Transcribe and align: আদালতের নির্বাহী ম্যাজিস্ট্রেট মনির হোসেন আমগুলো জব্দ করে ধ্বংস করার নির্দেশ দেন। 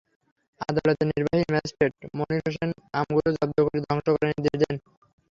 আদালতের 0.61 1.07
নির্বাহী 1.11 1.43
ম্যাজিস্ট্রেট 1.47 1.93
মনির 2.17 2.41
হোসেন 2.45 2.69
আমগুলো 2.99 3.29
জব্দ 3.37 3.57
করে 3.65 3.79
ধ্বংস 3.85 4.05
করার 4.13 4.29
নির্দেশ 4.31 4.55
দেন। 4.61 4.75